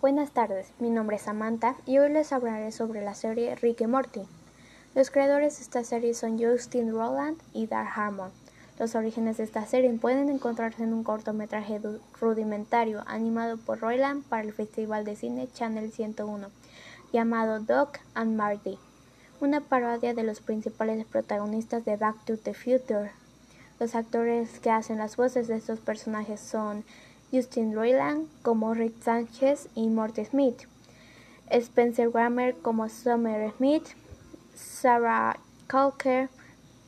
[0.00, 3.88] Buenas tardes, mi nombre es Samantha y hoy les hablaré sobre la serie Rick y
[3.88, 4.20] Morty.
[4.94, 8.30] Los creadores de esta serie son Justin Roland y Dar Harmon.
[8.78, 11.80] Los orígenes de esta serie pueden encontrarse en un cortometraje
[12.20, 16.46] rudimentario animado por Roland para el Festival de Cine Channel 101,
[17.12, 18.78] llamado Doc and Marty,
[19.40, 23.10] una parodia de los principales protagonistas de Back to the Future.
[23.80, 26.84] Los actores que hacen las voces de estos personajes son
[27.32, 30.62] Justin Roiland como Rick Sánchez y Morty Smith,
[31.50, 33.84] Spencer Grammer como Summer Smith,
[34.54, 36.28] Sarah Calker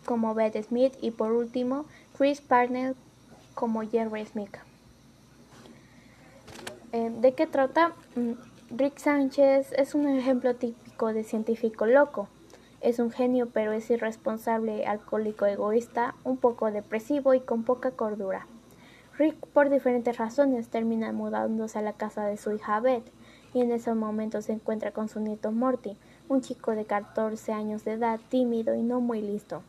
[0.05, 1.85] como Beth Smith y por último
[2.17, 2.95] Chris Parnell
[3.55, 4.57] como Jerry Smith.
[6.93, 7.93] Eh, ¿De qué trata?
[8.17, 8.33] Mm,
[8.77, 12.29] Rick Sánchez es un ejemplo típico de científico loco.
[12.81, 18.47] Es un genio pero es irresponsable, alcohólico, egoísta, un poco depresivo y con poca cordura.
[19.21, 23.05] Rick, por diferentes razones, termina mudándose a la casa de su hija Beth
[23.53, 25.99] y en ese momento se encuentra con su nieto Morty,
[26.31, 29.63] un chico de 14 años de edad, tímido y no muy listo.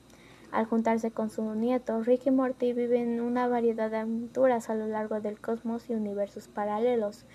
[0.53, 4.87] Al juntarse con su nieto, Rick y Morty viven una variedad de aventuras a lo
[4.87, 7.25] largo del cosmos y universos paralelos,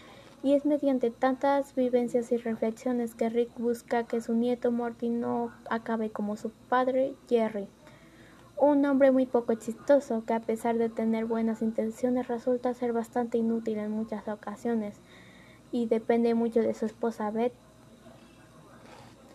[0.42, 5.52] y es mediante tantas vivencias y reflexiones que Rick busca que su nieto Morty no
[5.68, 7.68] acabe como su padre Jerry.
[8.58, 13.36] Un hombre muy poco exitoso que a pesar de tener buenas intenciones resulta ser bastante
[13.36, 14.96] inútil en muchas ocasiones
[15.72, 17.52] y depende mucho de su esposa Beth.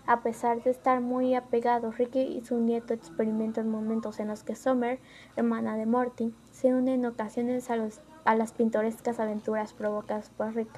[0.07, 4.55] A pesar de estar muy apegados, Ricky y su nieto experimentan momentos en los que
[4.55, 4.99] Summer,
[5.35, 7.77] hermana de Morty, se une en ocasiones a,
[8.25, 10.71] a las pintorescas aventuras provocadas por Rick.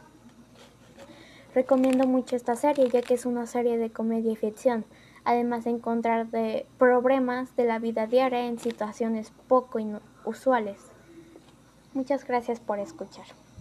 [1.55, 4.83] Recomiendo mucho esta serie ya que es una serie de comedia y ficción
[5.25, 9.79] además de encontrar de problemas de la vida diaria en situaciones poco
[10.25, 10.79] usuales.
[11.93, 13.25] Muchas gracias por escuchar.